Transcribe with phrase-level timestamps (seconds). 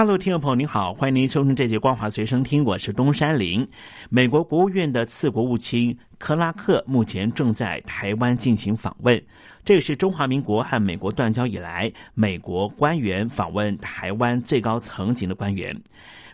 [0.00, 3.68] 哈喽听众朋友您好，欢迎您收听这节《光华随声听》，我是东山林。
[4.08, 9.22] 美国国务院的次国务卿克拉克目前正在台湾进行访问，
[9.62, 15.78] 这也是中华民国和美国断交以来，美国官员访问台湾最高层级的官员。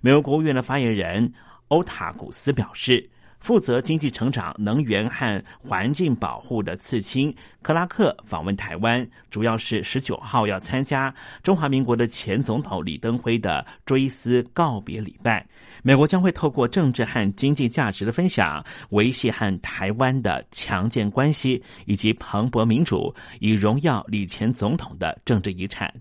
[0.00, 1.32] 美国国务院的发言人
[1.66, 3.04] 欧塔古斯表示。
[3.38, 15.46] 负责经济成长、能源和环境保护的次青克拉克访问台湾，主要是十九号要参加中华民国的前总统李登辉的追思告别礼拜。
[15.82, 25.92] 美国将会透过政治和经济价值的分享，维系和台湾的强健关系，以及蓬勃民主，以荣耀李前总统的政治遗产。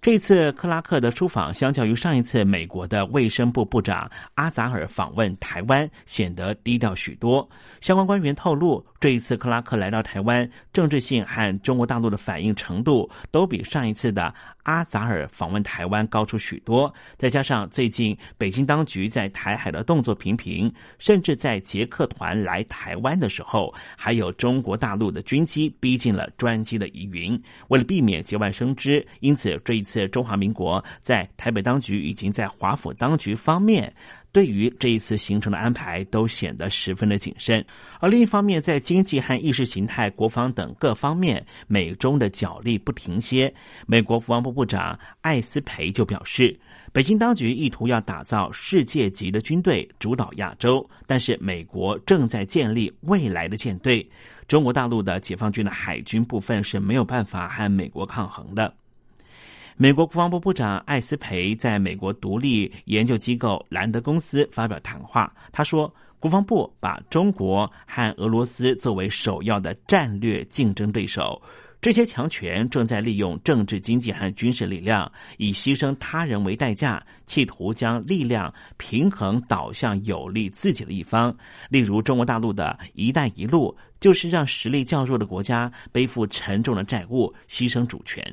[0.00, 7.48] 这次克拉克的出访，相较于上一次美国的卫生部部长阿扎尔访问台湾，显得低调许多。
[7.80, 14.32] 相关官员透露，这一次克拉克来到台湾，政治性和中国大陆的反应程度，都比上一次的。
[14.66, 27.40] 阿扎尔访问台湾高出许多，再加上最近北京当局在台海的动作频频，甚至在捷克团来台湾的时候，还有中国大陆的军机逼近了专机的疑云。
[27.68, 33.94] 为了避免节外生枝，因此这一次中华民国在台北当局已经在华府当局方面。
[34.36, 37.64] 对于这一次行程的安排，都显得十分的谨慎。
[38.00, 43.50] 而另一方面，在经济和意识形态、国防等各方面，美中的角力不停歇。
[43.86, 46.54] 美国国防部部长艾斯培就表示，
[46.92, 54.06] 北京当局意图要打造世界级的军队，主导亚洲，但是美国正在建立未来的舰队。
[54.46, 58.74] 中国大陆的解放军的海军部分是没有办法和美国抗衡的。
[59.78, 65.30] 美国国防部部长艾斯培在美国独立研究机构兰德公司发表谈话。
[65.52, 71.42] 他说：“国防部把中国和俄罗斯作为首要的战略竞争对手，
[71.82, 81.30] 这些强权正在利用政治、经济和军事力量，以牺牲他人为代价，企图将力量平衡导向有利自己的一方。
[81.68, 88.24] 例如，中国大陆的一带一路，就是让实力较弱的国家背负沉重的债务，牺牲主权。”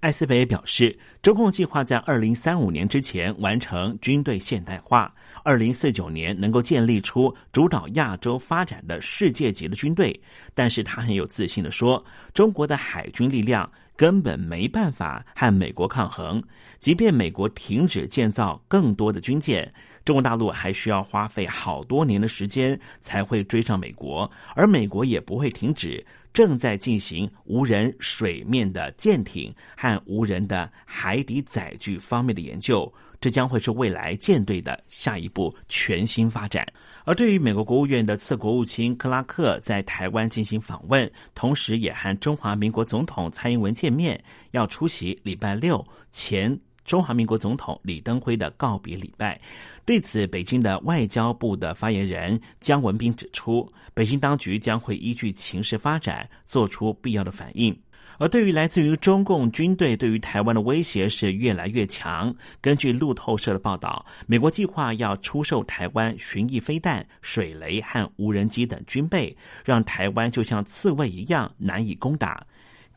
[0.00, 10.20] 艾斯培表示，中共计划在二零三五年之前完成军队现代化，二零四九年能够建立出主导亚洲发展的世界级的军队。
[10.54, 16.40] 但是他很有自信的说，中国的海军力量根本没办法和美国抗衡，
[16.78, 19.74] 即便美国停止建造更多的军舰，
[20.08, 26.02] 中国大陆还需要花费好多年的时间才会追上美国，而美国也不会停止。
[26.32, 36.66] 正在进行无人水面的舰艇和无人的海底载具方面的研究，这将会是未来舰队的下一步全新发展。
[37.04, 44.18] 而对于美国国务院的次国务卿克拉克在台湾进行访问，同时也和中华民国总统蔡英文见面，
[44.52, 46.58] 要出席礼拜六前。
[46.88, 49.38] 中华民国总统李登辉的告别礼拜，
[49.84, 57.78] 对此，北京的外交部的发言人姜文斌指出，北京当局将会依据情势发展做出必要的反应。
[58.20, 72.44] 而对于来自于中共军队对于台湾的威胁是越来越强，根据路透社的报道，美国计划要出售台湾巡弋飞弹、水雷和无人机等军备，让台湾就像刺猬一样难以攻打。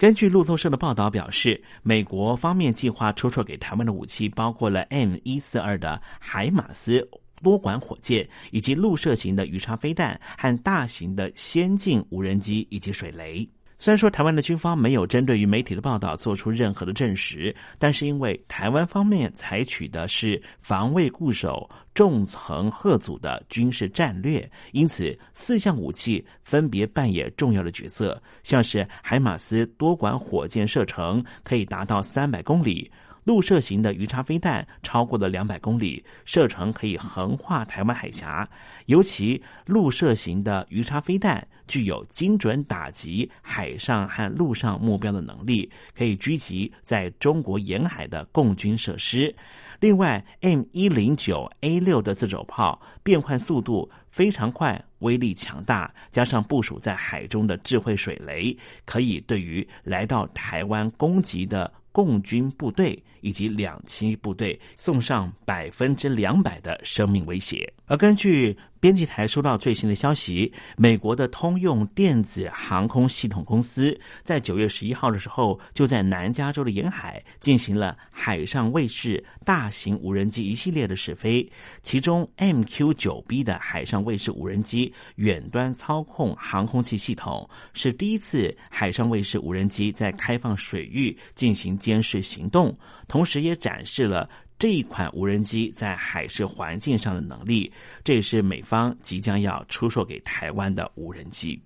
[0.02, 7.08] 根据路透社的报道表示，美国方面计划出售给台湾的武器包括了 M 一四二的海马斯
[7.44, 13.48] 多管火箭，以及陆射型的鱼叉飞弹和大型的先进无人机以及水雷。
[13.82, 28.22] 虽然说台湾的军方没有针对于媒体的报道做出任何的证实，但是因为台湾方面采取的是防卫固守、重层贺阻的军事战略，因此四项武器分别扮演重要的角色。
[28.44, 32.92] 像是海马斯多管火箭射程可以达到三百公里，
[33.24, 38.48] 陆射型的鱼叉飞弹超过了两百公里，射程可以横跨台湾海峡。
[38.86, 41.44] 尤其陆射型的鱼叉飞弹。
[41.72, 49.34] 具有精准打击海上和陆上目标的能力，可以狙击在中国沿海的共军设施。
[49.80, 67.74] 另外，M 一零九 A 六的自走炮变换速度非常快，威力强大，加上部署在海中的智慧水雷，可以对于来到台湾攻击的共军部队以及两栖部队送上百分之两百的生命威胁。
[67.86, 81.48] 而根据编辑台收到最新的消息，美国的通用电子航空系统公司在九月十一号的时候，就在南加州的沿海进行了海上卫士大型无人机一系列的试飞，
[81.84, 92.76] 其中 MQ 九 B 的海上卫士无人机远端操控航空器系统是第一次海上卫士无人机在开放水域进行监视行动，
[93.08, 94.28] 同时也展示了。
[94.62, 97.72] 这一款无人机在海事环境上的能力，
[98.04, 101.60] 这也是美方即将要出售给台湾的无人机。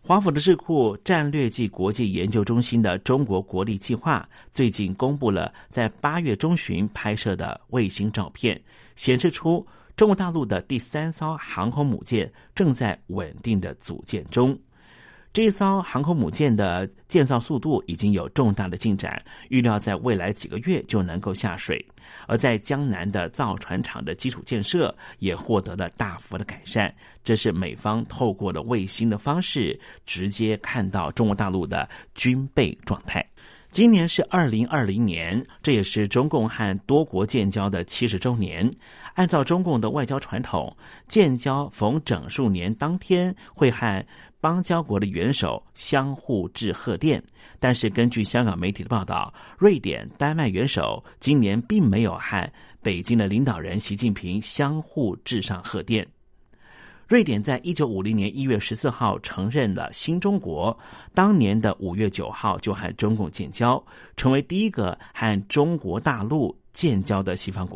[0.00, 8.60] 华府的智库战略暨国际研究中心的中国国力计划最近公布了在八月中旬拍摄的卫星照片，
[8.96, 9.64] 显示出
[9.96, 14.58] 中国大陆的第三艘航空母舰正在稳定的组建中。
[15.32, 21.82] 这艘航空母舰的建造速度已经有重大的进展，预料在未来几个月就能够下水。
[22.26, 26.94] 而在江南的造船厂的基础建设也获得了大幅的改善。
[27.24, 33.26] 这是美方透过了卫星的方式，直接看到中国大陆的军备状态。
[33.72, 38.70] 今年是二零二零年，这也是中共和多国建交的七十周年。
[39.14, 40.76] 按照中共的外交传统，
[41.08, 44.04] 建交逢整数年当天会和。
[44.42, 47.22] 邦交国的元首相互致贺电，
[47.60, 52.52] 但是根据香港媒体的报道，瑞典、丹麦元首今年并没有和
[52.82, 56.04] 北京的领导人习近平相互致上贺电。
[57.12, 60.74] 瑞典在一九五零年一月十四号承认了新中国，
[61.12, 63.84] 当年的五月九号就和中共建交，
[64.16, 67.70] 成为第一个和中国大陆建交的西方国。